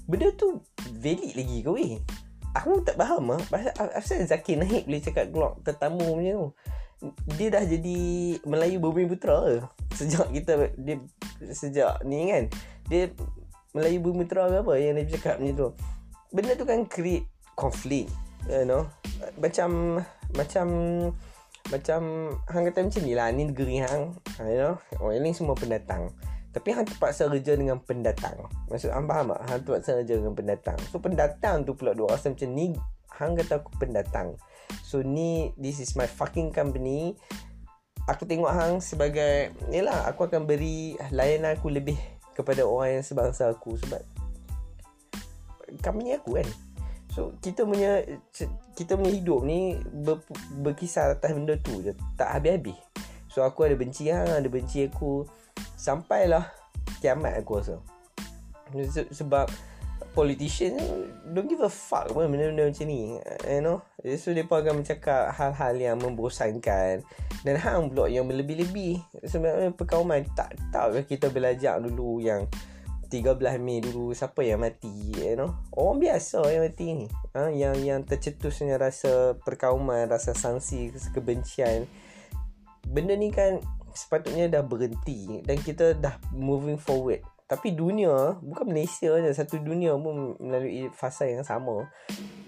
Benda 0.05 0.29
tu 0.37 0.61
valid 1.01 1.33
lagi 1.33 1.65
ke 1.65 1.71
weh 1.73 1.97
Aku 2.53 2.85
tak 2.85 3.01
faham 3.01 3.33
lah 3.33 3.41
Asal 3.97 4.29
Zakir 4.29 4.61
Naik 4.61 4.85
boleh 4.85 5.01
cakap 5.01 5.33
keluar 5.33 5.57
tetamu 5.65 6.05
punya 6.05 6.37
tu 6.37 6.53
dia 7.37 7.49
dah 7.53 7.65
jadi 7.65 7.99
Melayu 8.49 8.81
Bumi 8.81 9.05
Putra 9.05 9.45
ke? 9.45 9.57
Sejak 9.93 10.31
kita 10.33 10.73
dia 10.79 10.97
sejak 11.53 12.01
ni 12.07 12.33
kan. 12.33 12.45
Dia 12.89 13.13
Melayu 13.77 14.01
Bumi 14.01 14.25
Putra 14.25 14.49
ke 14.49 14.57
apa 14.65 14.73
yang 14.81 14.97
dia 14.97 15.19
cakap 15.19 15.37
macam 15.43 15.53
tu. 15.53 15.69
Benda 16.33 16.53
tu 16.57 16.65
kan 16.67 16.81
create 16.89 17.29
konflik, 17.55 18.09
you 18.49 18.65
know. 18.65 18.89
Macam 19.37 20.01
macam 20.35 20.67
macam 21.73 22.29
hang 22.51 22.65
kata 22.69 22.85
macam 22.85 23.03
ni 23.09 23.13
lah 23.17 23.33
ni 23.33 23.49
negeri 23.49 23.81
hang 23.81 24.13
you 24.45 24.59
know. 24.61 24.77
Orang 25.01 25.25
ini 25.25 25.33
semua 25.33 25.57
pendatang. 25.57 26.13
Tapi 26.55 26.71
hang 26.71 26.87
terpaksa 26.87 27.27
kerja 27.27 27.57
dengan 27.59 27.81
pendatang. 27.83 28.37
Maksud 28.71 28.93
hang 28.93 29.09
faham 29.09 29.33
tak? 29.33 29.41
Hang 29.49 29.61
terpaksa 29.65 29.91
kerja 30.05 30.15
dengan 30.21 30.35
pendatang. 30.37 30.79
So 30.93 31.01
pendatang 31.01 31.65
tu 31.65 31.73
pula 31.75 31.97
dua 31.97 32.15
rasa 32.15 32.31
macam 32.31 32.49
ni 32.53 32.77
hang 33.17 33.33
kata 33.35 33.65
aku 33.65 33.71
pendatang. 33.81 34.37
So 34.85 35.01
ni 35.01 35.51
This 35.57 35.81
is 35.81 35.97
my 35.97 36.07
fucking 36.07 36.53
company. 36.53 37.17
Aku 38.05 38.29
tengok 38.29 38.53
hang 38.53 38.85
sebagai 38.85 39.57
Yelah 39.73 40.05
aku 40.05 40.29
akan 40.29 40.45
beri 40.45 40.93
Layanan 41.09 41.57
aku 41.57 41.73
lebih 41.73 41.97
Kepada 42.37 42.61
orang 42.69 43.01
yang 43.01 43.05
sebangsa 43.07 43.49
aku. 43.49 43.81
Sebab 43.81 44.03
Company 45.81 46.13
aku 46.15 46.37
kan 46.39 46.49
So 47.15 47.39
kita 47.39 47.63
punya 47.63 48.03
Kita 48.75 48.99
punya 48.99 49.13
hidup 49.15 49.47
ni 49.47 49.79
ber, 49.79 50.19
Berkisar 50.59 51.15
atas 51.15 51.31
benda 51.31 51.55
tu 51.63 51.79
je. 51.79 51.95
Tak 52.19 52.35
habis-habis. 52.35 52.77
So 53.31 53.47
aku 53.47 53.71
ada 53.71 53.79
benci 53.79 54.11
hang 54.11 54.27
Ada 54.27 54.51
benci 54.51 54.91
aku. 54.91 55.23
Sampailah 55.79 56.51
Kiamat 56.99 57.39
aku 57.39 57.63
rasa. 57.63 57.79
Sebab 59.15 59.47
politician 60.15 60.79
don't 61.35 61.51
give 61.51 61.59
a 61.63 61.71
fuck 61.71 62.07
pun 62.15 62.31
benda-benda 62.31 62.71
macam 62.71 62.87
ni 62.87 63.19
you 63.51 63.63
know. 63.63 63.83
So 64.19 64.31
mereka 64.35 64.63
akan 64.63 64.83
bercakap 64.83 65.23
hal-hal 65.35 65.75
yang 65.79 65.97
membosankan. 66.03 67.07
Dan 67.45 67.55
hang 67.61 67.93
pula 67.93 68.09
yang 68.09 68.27
berlebih-lebih. 68.27 69.05
Sebenarnya 69.23 69.71
perkauman 69.77 70.25
tak 70.35 70.57
tahu 70.73 70.99
kita 71.05 71.29
belajar 71.29 71.79
dulu 71.79 72.25
yang 72.25 72.49
13 73.15 73.63
Mei 73.63 73.79
dulu 73.79 74.11
siapa 74.11 74.43
yang 74.43 74.59
mati 74.59 75.15
you 75.15 75.39
know? 75.39 75.55
Orang 75.71 76.03
biasa 76.03 76.43
yang 76.51 76.67
mati 76.67 76.87
ni. 76.91 77.07
Ha? 77.39 77.47
yang 77.55 77.79
yang 77.79 78.01
tercetusnya 78.03 78.75
rasa 78.75 79.39
perkauman 79.39 80.11
rasa 80.11 80.35
sanksi 80.35 80.91
kebencian. 81.15 81.87
Benda 82.83 83.15
ni 83.15 83.31
kan 83.31 83.63
sepatutnya 83.95 84.51
dah 84.51 84.67
berhenti 84.67 85.39
dan 85.47 85.63
kita 85.63 85.95
dah 85.95 86.19
moving 86.35 86.77
forward. 86.77 87.23
Tapi 87.45 87.77
dunia 87.77 88.41
Bukan 88.41 88.73
Malaysia 88.73 89.21
je 89.21 89.29
Satu 89.37 89.61
dunia 89.61 89.93
pun 90.01 90.33
Melalui 90.41 90.89
fasa 90.97 91.29
yang 91.29 91.45
sama. 91.45 91.85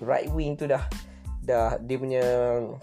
Right 0.00 0.32
wing 0.32 0.56
tu 0.56 0.64
dah 0.64 0.88
Dah 1.44 1.76
Dia 1.76 2.00
punya 2.00 2.24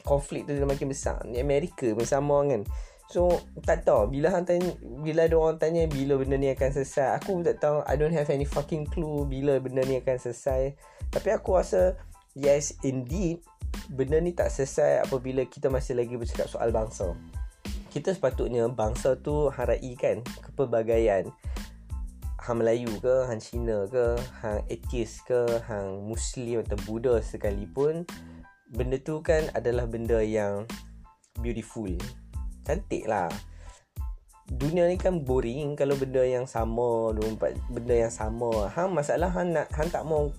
Konflik 0.06 0.46
tu 0.46 0.54
dah 0.54 0.70
makin 0.70 0.94
besar. 0.94 1.25
Ni 1.25 1.42
Amerika 1.42 1.90
pun 1.98 2.06
sama 2.06 2.46
kan 2.46 2.62
So 3.12 3.42
Tak 3.64 3.84
tahu. 3.84 4.12
Bila 4.12 4.32
hang 4.32 4.48
tanya 4.48 4.72
Bila 4.80 5.28
ada 5.28 5.36
orang 5.36 5.60
tanya 5.60 5.84
Bila 5.88 6.16
benda 6.16 6.40
ni 6.40 6.52
akan 6.52 6.70
selesai 6.72 7.20
Aku 7.20 7.44
tak 7.44 7.60
tahu. 7.60 7.84
I 7.84 7.96
don't 8.00 8.16
have 8.16 8.32
any 8.32 8.48
fucking 8.48 8.88
clue 8.88 9.28
Bila 9.28 9.60
benda 9.60 9.84
ni 9.84 10.00
akan 10.00 10.18
selesai. 10.20 10.76
Tapi 11.12 11.30
aku 11.32 11.60
rasa 11.60 12.00
Yes 12.34 12.80
indeed 12.82 13.44
Benda 13.92 14.22
ni 14.22 14.32
tak 14.32 14.50
selesai 14.54 15.04
Apabila 15.04 15.44
kita 15.46 15.68
masih 15.68 16.00
lagi 16.00 16.16
Bercakap 16.16 16.48
soal 16.48 16.72
bangsa. 16.72 17.12
Kita 17.94 18.10
sepatutnya 18.10 18.66
Bangsa 18.74 19.14
tu 19.22 19.54
Harai 19.54 19.94
kan 19.94 20.26
Kepelbagaian. 20.42 21.30
Hang 22.44 22.60
Melayu 22.60 22.92
ke, 23.00 23.24
hang 23.24 23.40
Cina 23.40 23.88
ke, 23.88 24.20
hang 24.44 24.68
atheist 24.68 25.24
ke, 25.24 25.64
hang 25.64 26.04
Muslim 26.04 26.60
atau 26.60 26.76
Buddha 26.84 27.24
sekalipun, 27.24 28.04
benda 28.68 29.00
tu 29.00 29.24
kan 29.24 29.48
adalah 29.56 29.88
benda 29.88 30.20
yang 30.20 30.68
beautiful. 31.40 31.96
Cantik 32.63 33.05
lah. 33.05 33.29
Dunia 34.48 34.88
ni 34.91 35.00
kan 35.00 35.24
boring 35.24 35.79
kalau 35.79 35.96
benda 35.96 36.24
yang 36.24 36.43
sama, 36.43 37.15
24 37.15 37.72
benda 37.72 37.96
yang 37.96 38.13
sama. 38.13 38.67
Hang 38.72 38.91
masalah 38.91 39.32
hang 39.32 39.55
nak 39.55 39.72
hang 39.72 39.88
tak 39.88 40.03
mau 40.03 40.32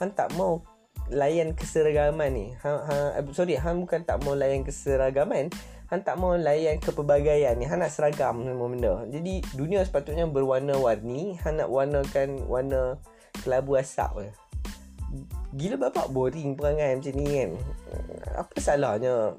hang 0.00 0.12
tak 0.16 0.32
mau 0.36 0.64
layan 1.12 1.52
keseragaman 1.52 2.30
ni. 2.32 2.46
Hang, 2.62 2.78
hang 2.88 3.06
eh, 3.20 3.24
sorry, 3.36 3.58
hang 3.58 3.84
bukan 3.84 4.06
tak 4.06 4.22
mau 4.24 4.32
layan 4.32 4.64
keseragaman. 4.64 5.52
Han 5.90 6.06
tak 6.06 6.22
mau 6.22 6.38
layan 6.38 6.78
kepelbagaian 6.78 7.58
ni 7.58 7.66
Han 7.66 7.82
nak 7.82 7.90
seragam 7.90 8.46
semua 8.46 8.70
benda 8.70 9.02
Jadi 9.10 9.42
dunia 9.58 9.82
sepatutnya 9.82 10.22
berwarna-warni 10.30 11.34
Han 11.42 11.58
nak 11.58 11.66
warnakan 11.66 12.46
warna 12.46 12.94
kelabu 13.42 13.74
asap 13.74 14.22
je 14.22 14.30
Gila 15.58 15.90
bapak 15.90 16.14
boring 16.14 16.54
perangai 16.54 16.94
macam 16.94 17.14
ni 17.18 17.26
kan 17.26 17.50
Apa 18.38 18.54
salahnya 18.62 19.34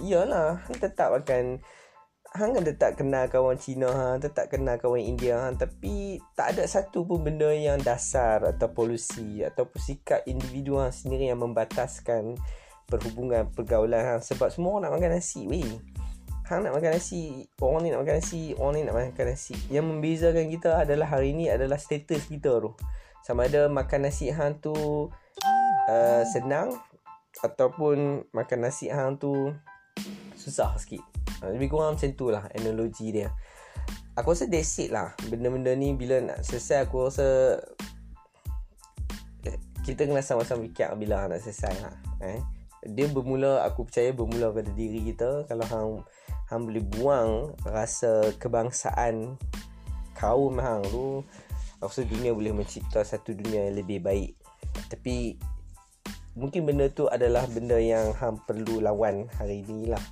Iyalah 0.00 0.64
Han 0.64 0.76
tetap 0.80 1.12
akan 1.12 1.60
Han 2.38 2.54
kan 2.54 2.62
tetap 2.62 2.94
kenal 2.94 3.26
kawan 3.26 3.58
Cina 3.58 3.90
Han 3.90 4.22
tetap 4.22 4.46
kenal 4.54 4.78
kawan 4.78 5.02
India 5.02 5.42
Han 5.42 5.58
Tapi 5.58 6.22
tak 6.38 6.54
ada 6.54 6.62
satu 6.62 7.02
pun 7.02 7.26
benda 7.26 7.50
yang 7.50 7.82
dasar 7.82 8.46
Atau 8.46 8.70
polusi 8.70 9.42
Atau 9.42 9.66
sikap 9.74 10.22
individu 10.30 10.78
Han 10.78 10.94
sendiri 10.94 11.26
yang 11.26 11.42
membataskan 11.42 12.38
perhubungan 12.90 13.46
pergaulan 13.54 14.02
hang 14.02 14.20
sebab 14.20 14.50
semua 14.50 14.76
orang 14.76 14.90
nak 14.90 14.92
makan 14.98 15.10
nasi 15.14 15.46
weh. 15.46 15.70
Hang 16.50 16.66
nak 16.66 16.74
makan 16.74 16.98
nasi 16.98 17.46
orang 17.62 17.80
ni 17.86 17.88
nak 17.94 18.02
makan 18.02 18.16
nasi 18.18 18.42
orang 18.58 18.74
ni 18.74 18.80
nak 18.82 18.94
makan 18.98 19.26
nasi. 19.30 19.54
Yang 19.70 19.86
membezakan 19.86 20.46
kita 20.50 20.70
adalah 20.82 21.06
hari 21.06 21.30
ni 21.30 21.46
adalah 21.46 21.78
status 21.78 22.26
kita 22.26 22.58
tu. 22.58 22.74
Sama 23.22 23.46
ada 23.46 23.70
makan 23.70 24.10
nasi 24.10 24.34
hang 24.34 24.58
tu 24.58 24.74
uh, 25.86 26.22
senang 26.26 26.74
ataupun 27.46 28.26
makan 28.34 28.58
nasi 28.66 28.90
hang 28.90 29.14
tu 29.22 29.54
susah 30.34 30.74
sikit 30.82 31.19
uh, 31.42 31.50
lebih 31.52 31.72
kurang 31.72 31.96
macam 31.96 32.10
tu 32.14 32.28
lah 32.28 32.44
analogi 32.54 33.12
dia. 33.12 33.28
Aku 34.18 34.36
rasa 34.36 34.44
that's 34.50 34.76
it 34.82 34.92
lah. 34.92 35.16
Benda-benda 35.32 35.72
ni 35.72 35.96
bila 35.96 36.20
nak 36.20 36.44
selesai 36.44 36.84
aku 36.84 37.08
rasa 37.08 37.56
eh, 39.48 39.56
kita 39.86 40.04
kena 40.04 40.20
sama-sama 40.20 40.66
fikir 40.68 40.92
bila 41.00 41.30
nak 41.30 41.40
selesai 41.40 41.74
lah 41.80 41.94
eh. 42.24 42.40
Dia 42.84 43.12
bermula 43.12 43.64
aku 43.64 43.88
percaya 43.88 44.12
bermula 44.12 44.52
pada 44.52 44.68
diri 44.72 45.04
kita. 45.12 45.44
Kalau 45.48 45.64
hang 45.68 45.90
hang 46.52 46.62
boleh 46.66 46.84
buang 46.84 47.30
rasa 47.64 48.34
kebangsaan 48.36 49.38
kaum 50.18 50.60
hang 50.60 50.84
tu 50.90 51.24
aku 51.80 51.88
rasa 51.88 52.02
dunia 52.04 52.36
boleh 52.36 52.52
mencipta 52.52 53.00
satu 53.00 53.32
dunia 53.32 53.70
yang 53.70 53.80
lebih 53.80 54.04
baik. 54.04 54.36
Tapi 54.92 55.38
mungkin 56.36 56.68
benda 56.68 56.92
tu 56.92 57.08
adalah 57.08 57.46
benda 57.48 57.80
yang 57.80 58.12
hang 58.20 58.36
perlu 58.44 58.84
lawan 58.84 59.26
hari 59.40 59.64
ni 59.66 59.88
lah 59.88 60.02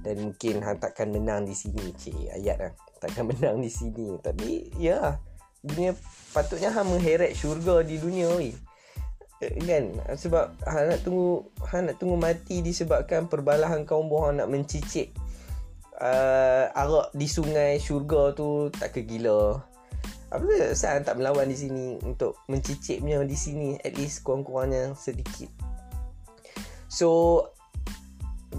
dan 0.00 0.16
mungkin 0.16 0.64
hang 0.64 0.78
takkan 0.80 1.12
menang 1.12 1.44
di 1.44 1.52
sini 1.52 1.92
cik 1.92 2.40
ayat 2.40 2.56
lah 2.56 2.72
takkan 3.00 3.28
menang 3.30 3.60
di 3.60 3.70
sini. 3.72 4.16
Tapi 4.20 4.72
ya 4.80 5.20
dunia 5.60 5.92
patutnya 6.32 6.72
hang 6.72 6.88
mengheret 6.88 7.36
syurga 7.36 7.84
di 7.84 8.00
dunia 8.00 8.32
weh 8.36 8.56
kan? 9.40 9.84
Sebab 10.16 10.46
hang 10.68 10.86
nak 10.92 11.00
tunggu 11.04 11.48
hang 11.68 11.88
nak 11.88 11.96
tunggu 11.96 12.16
mati 12.16 12.60
disebabkan 12.60 13.28
perbalahan 13.28 13.84
kaum 13.88 14.08
bohong 14.08 14.40
nak 14.40 14.48
mencicik 14.48 15.12
uh, 15.96 16.68
arak 16.72 17.12
di 17.16 17.28
sungai 17.28 17.80
syurga 17.80 18.36
tu 18.36 18.68
tak 18.72 18.96
ke 18.96 19.04
gila 19.04 19.60
apa 20.30 20.46
tu 20.46 20.54
saya 20.78 21.02
tak 21.02 21.18
melawan 21.18 21.50
di 21.50 21.58
sini 21.58 21.98
untuk 22.06 22.38
mencicipnya 22.46 23.18
di 23.26 23.34
sini? 23.34 23.74
At 23.82 23.98
least 23.98 24.22
kurang-kurangnya 24.22 24.94
sedikit. 24.94 25.50
So 26.86 27.50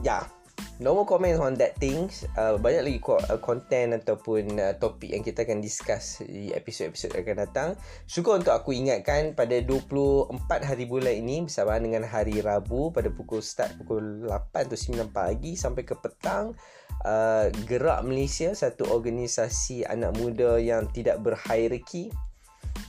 ya. 0.04 0.20
yeah 0.20 0.41
no 0.82 0.98
more 0.98 1.06
comments 1.06 1.38
on 1.38 1.54
that 1.62 1.78
things. 1.78 2.26
Uh, 2.34 2.58
banyak 2.58 2.82
lagi 2.82 3.00
uh, 3.06 3.38
content 3.38 4.02
ataupun 4.02 4.58
uh, 4.58 4.74
topik 4.82 5.14
yang 5.14 5.22
kita 5.22 5.46
akan 5.46 5.62
discuss 5.62 6.26
di 6.26 6.50
episod-episod 6.50 7.14
akan 7.14 7.36
datang. 7.46 7.70
Syukur 8.10 8.42
untuk 8.42 8.58
aku 8.58 8.74
ingatkan 8.74 9.38
pada 9.38 9.62
24 9.62 10.34
hari 10.66 10.90
bulan 10.90 11.14
ini 11.14 11.46
bersama 11.46 11.78
dengan 11.78 12.02
hari 12.02 12.42
Rabu 12.42 12.90
pada 12.90 13.14
pukul 13.14 13.46
start 13.46 13.78
pukul 13.78 14.26
8 14.26 14.66
atau 14.66 14.78
9 15.06 15.14
pagi 15.14 15.54
sampai 15.54 15.86
ke 15.86 15.94
petang 16.02 16.58
uh, 17.06 17.46
Gerak 17.70 18.02
Malaysia 18.02 18.50
satu 18.58 18.90
organisasi 18.90 19.86
anak 19.86 20.18
muda 20.18 20.58
yang 20.58 20.90
tidak 20.90 21.22
berhierarki 21.22 22.10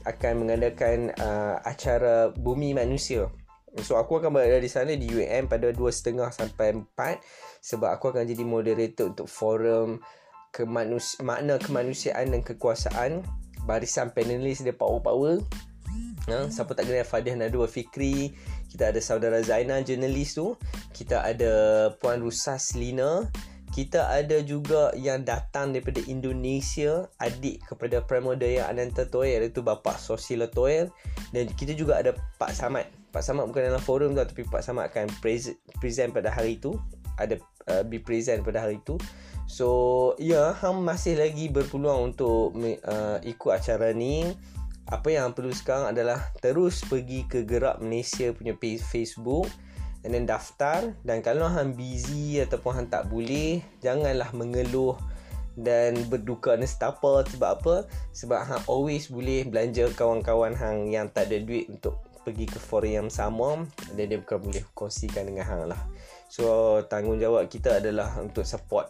akan 0.08 0.48
mengadakan 0.48 1.12
uh, 1.20 1.60
acara 1.62 2.32
Bumi 2.32 2.72
Manusia 2.72 3.28
So 3.80 3.96
aku 3.96 4.20
akan 4.20 4.36
berada 4.36 4.60
di 4.60 4.68
sana 4.68 4.92
di 4.92 5.08
UM 5.08 5.48
pada 5.48 5.72
2.30 5.72 6.20
sampai 6.28 6.76
4 6.76 7.64
sebab 7.64 7.88
aku 7.88 8.12
akan 8.12 8.28
jadi 8.28 8.44
moderator 8.44 9.16
untuk 9.16 9.24
forum 9.32 10.04
kemanus- 10.52 11.16
makna 11.24 11.56
kemanusiaan 11.56 12.28
dan 12.28 12.44
kekuasaan 12.44 13.24
barisan 13.64 14.12
panelis 14.12 14.60
dia 14.60 14.76
power-power. 14.76 15.40
Ha, 16.28 16.46
siapa 16.52 16.70
tak 16.78 16.86
kenal 16.86 17.02
Fadih 17.02 17.34
Nadwa 17.34 17.66
Fikri 17.66 18.30
Kita 18.70 18.94
ada 18.94 19.02
saudara 19.02 19.42
Zainal 19.42 19.82
jurnalis 19.82 20.38
tu. 20.38 20.54
Kita 20.94 21.20
ada 21.26 21.52
Puan 21.98 22.22
Rusas 22.22 22.78
Lina 22.78 23.26
kita 23.72 24.12
ada 24.12 24.44
juga 24.44 24.92
yang 24.92 25.24
datang 25.24 25.72
daripada 25.72 26.04
Indonesia 26.04 27.08
adik 27.16 27.64
kepada 27.64 28.04
Pramodaya 28.04 28.68
Ananta 28.68 29.08
Toel 29.08 29.40
iaitu 29.40 29.64
bapa 29.64 29.96
Sosila 29.96 30.44
Toel. 30.52 30.92
Dan 31.32 31.48
kita 31.56 31.72
juga 31.72 31.96
ada 31.96 32.12
Pak 32.36 32.52
Samad. 32.52 32.84
Pak 33.08 33.24
Samad 33.24 33.48
bukan 33.48 33.72
dalam 33.72 33.80
forum 33.80 34.12
tu 34.12 34.20
tapi 34.20 34.44
Pak 34.44 34.60
Samad 34.60 34.92
akan 34.92 35.08
present 35.80 36.12
pada 36.12 36.28
hari 36.28 36.60
itu. 36.60 36.76
Ada 37.16 37.40
uh, 37.72 37.82
be 37.88 37.96
present 37.96 38.44
pada 38.44 38.60
hari 38.60 38.76
itu. 38.76 39.00
So 39.48 39.68
ya 40.20 40.36
yeah, 40.36 40.48
ham 40.60 40.84
masih 40.84 41.16
lagi 41.16 41.48
berpeluang 41.48 42.12
untuk 42.12 42.52
uh, 42.60 43.18
ikut 43.24 43.50
acara 43.56 43.96
ni. 43.96 44.36
Apa 44.84 45.16
yang 45.16 45.32
perlu 45.32 45.56
sekarang 45.56 45.96
adalah 45.96 46.28
terus 46.44 46.84
pergi 46.84 47.24
ke 47.24 47.48
Gerak 47.48 47.80
Malaysia 47.80 48.36
punya 48.36 48.52
Facebook 48.60 49.48
and 50.02 50.14
then 50.14 50.26
daftar. 50.26 50.94
Dan 51.02 51.22
kalau 51.22 51.48
hang 51.50 51.74
busy 51.74 52.42
ataupun 52.42 52.72
hang 52.82 52.88
tak 52.90 53.08
boleh 53.08 53.62
janganlah 53.82 54.30
mengeluh 54.34 54.98
dan 55.58 55.96
berduka 56.08 56.56
nestapa 56.56 57.26
sebab 57.28 57.50
apa? 57.60 57.74
Sebab 58.16 58.40
hang 58.42 58.62
always 58.68 59.08
boleh 59.08 59.44
belanja 59.44 59.90
kawan-kawan 59.94 60.56
hang 60.56 60.88
yang 60.90 61.10
tak 61.12 61.28
ada 61.30 61.38
duit 61.42 61.68
untuk 61.68 62.00
pergi 62.22 62.46
ke 62.46 62.58
forum 62.58 63.06
yang 63.06 63.10
sama. 63.12 63.62
Dan 63.94 64.04
dia 64.10 64.18
bukan 64.18 64.38
boleh 64.38 64.62
kongsikan 64.72 65.28
dengan 65.28 65.44
hang 65.46 65.62
lah. 65.70 65.80
So 66.32 66.80
tanggungjawab 66.88 67.50
kita 67.52 67.82
adalah 67.82 68.08
untuk 68.16 68.48
support 68.48 68.88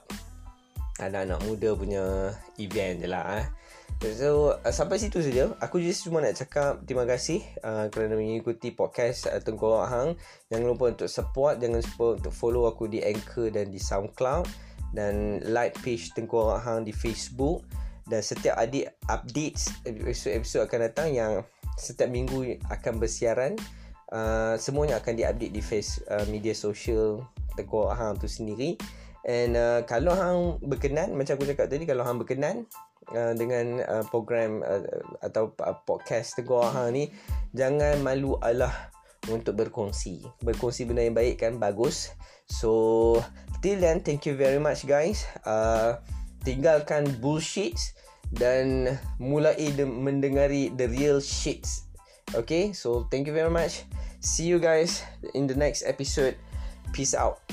anak-anak 1.03 1.41
muda 1.49 1.75
punya 1.75 2.05
event 2.63 3.03
je 3.03 3.09
lah 3.11 3.43
eh. 3.43 3.47
So 4.03 4.59
uh, 4.59 4.75
sampai 4.75 4.99
situ 4.99 5.23
saja. 5.23 5.55
Aku 5.63 5.79
just 5.79 6.03
cuma 6.03 6.19
nak 6.19 6.35
cakap 6.35 6.83
terima 6.83 7.07
kasih 7.07 7.39
uh, 7.63 7.87
kerana 7.87 8.19
mengikuti 8.19 8.75
podcast 8.75 9.31
uh, 9.31 9.39
Tengkorak 9.39 9.87
Hang. 9.87 10.19
Jangan 10.51 10.67
lupa 10.67 10.91
untuk 10.91 11.07
support, 11.07 11.63
jangan 11.63 11.79
lupa 11.79 12.19
untuk 12.19 12.35
follow 12.35 12.67
aku 12.67 12.91
di 12.91 12.99
Anchor 12.99 13.55
dan 13.55 13.71
di 13.71 13.79
SoundCloud 13.79 14.51
dan 14.91 15.39
like 15.47 15.79
page 15.87 16.11
Tengkorak 16.19 16.67
Hang 16.67 16.83
di 16.83 16.91
Facebook 16.91 17.63
dan 18.11 18.27
setiap 18.27 18.59
adik 18.59 18.91
updates 19.07 19.71
episod-episod 19.87 20.67
akan 20.67 20.79
datang 20.91 21.09
yang 21.15 21.33
setiap 21.79 22.11
minggu 22.11 22.59
akan 22.75 22.99
bersiaran 22.99 23.55
uh, 24.11 24.59
semuanya 24.59 24.99
akan 24.99 25.15
diupdate 25.15 25.55
di 25.55 25.63
face 25.63 26.03
uh, 26.11 26.27
media 26.27 26.59
sosial 26.59 27.23
Tengkorak 27.55 27.95
Hang 27.95 28.19
tu 28.19 28.27
sendiri 28.27 28.75
and 29.29 29.55
uh, 29.55 29.81
kalau 29.87 30.13
hang 30.15 30.41
berkenan 30.63 31.15
macam 31.15 31.39
aku 31.39 31.47
cakap 31.49 31.71
tadi 31.71 31.85
kalau 31.87 32.03
hang 32.03 32.19
berkenan 32.19 32.67
uh, 33.15 33.33
dengan 33.37 33.83
uh, 33.87 34.05
program 34.11 34.63
uh, 34.67 34.83
atau 35.23 35.55
uh, 35.63 35.77
podcast 35.87 36.35
Tegur 36.39 36.67
Hang 36.67 36.97
ni 36.97 37.11
jangan 37.55 38.03
malu 38.03 38.39
Allah 38.43 38.73
untuk 39.31 39.55
berkongsi 39.55 40.27
berkongsi 40.43 40.83
benda 40.83 41.07
yang 41.07 41.15
baik 41.15 41.39
kan 41.39 41.63
bagus 41.63 42.11
so 42.51 43.23
till 43.63 43.79
then 43.79 44.03
thank 44.03 44.27
you 44.27 44.35
very 44.35 44.59
much 44.59 44.83
guys 44.83 45.23
uh, 45.47 45.99
tinggalkan 46.43 47.07
bullshit 47.23 47.79
dan 48.33 48.97
mulai 49.21 49.77
de- 49.77 49.87
mendengari 49.87 50.73
the 50.73 50.89
real 50.89 51.21
shits. 51.21 51.85
Okay, 52.33 52.73
so 52.73 53.05
thank 53.13 53.29
you 53.29 53.37
very 53.37 53.53
much. 53.53 53.85
See 54.25 54.49
you 54.49 54.57
guys 54.57 55.05
in 55.37 55.45
the 55.45 55.57
next 55.57 55.85
episode. 55.85 56.41
Peace 56.97 57.13
out. 57.13 57.45